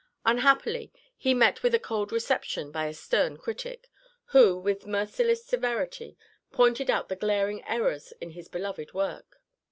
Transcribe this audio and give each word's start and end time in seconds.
Unhappily, 0.25 0.91
he 1.15 1.31
met 1.35 1.61
with 1.61 1.75
a 1.75 1.79
cold 1.79 2.11
reception 2.11 2.71
by 2.71 2.87
a 2.87 2.93
stern 2.95 3.37
critic, 3.37 3.87
who, 4.25 4.57
with 4.57 4.87
merciless 4.87 5.45
severity, 5.45 6.17
pointed 6.51 6.89
out 6.89 7.07
the 7.07 7.15
glaring 7.15 7.63
errors 7.65 8.11
in 8.19 8.31
his 8.31 8.47
beloved 8.47 8.95
work. 8.95 9.39